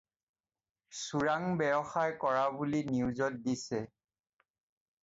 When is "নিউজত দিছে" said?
2.97-3.85